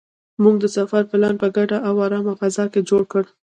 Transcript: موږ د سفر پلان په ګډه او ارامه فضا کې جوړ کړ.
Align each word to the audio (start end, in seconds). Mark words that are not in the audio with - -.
موږ 0.43 0.55
د 0.59 0.65
سفر 0.77 1.01
پلان 1.11 1.35
په 1.41 1.47
ګډه 1.57 1.77
او 1.87 1.93
ارامه 2.05 2.33
فضا 2.41 2.65
کې 2.73 2.81
جوړ 2.89 3.01
کړ. 3.11 3.23